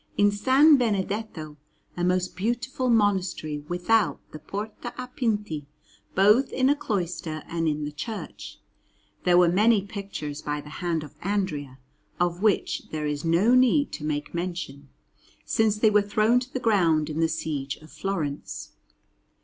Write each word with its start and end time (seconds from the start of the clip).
In 0.17 0.29
S. 0.31 0.41
Benedetto, 0.45 1.57
a 1.95 2.03
most 2.03 2.35
beautiful 2.35 2.89
monastery 2.89 3.59
without 3.59 4.19
the 4.31 4.39
Porta 4.39 4.91
a 4.97 5.07
Pinti, 5.07 5.67
both 6.15 6.51
in 6.51 6.71
a 6.71 6.75
cloister 6.75 7.43
and 7.45 7.67
in 7.67 7.85
the 7.85 7.91
church, 7.91 8.57
there 9.25 9.37
were 9.37 9.47
many 9.47 9.83
pictures 9.85 10.41
by 10.41 10.59
the 10.59 10.71
hand 10.81 11.03
of 11.03 11.13
Andrea, 11.21 11.77
of 12.19 12.41
which 12.41 12.89
there 12.89 13.05
is 13.05 13.23
no 13.23 13.53
need 13.53 13.91
to 13.91 14.03
make 14.03 14.33
mention, 14.33 14.89
since 15.45 15.77
they 15.77 15.91
were 15.91 16.01
thrown 16.01 16.39
to 16.39 16.51
the 16.51 16.59
ground 16.59 17.07
in 17.07 17.19
the 17.19 17.29
siege 17.29 17.75
of 17.77 17.91
Florence. 17.91 18.71